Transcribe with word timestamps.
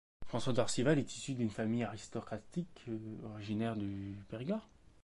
François 0.25 0.51
d'Orcival 0.51 0.97
est 0.97 1.15
issu 1.15 1.35
d'une 1.35 1.51
famille 1.51 1.83
aristocratique 1.83 2.87
originaire 3.35 3.75
du 3.77 4.17
Périgord. 4.29 4.67